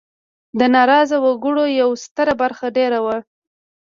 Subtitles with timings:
[0.59, 3.17] د ناراضه وګړو یوه ستره برخه دېره وه.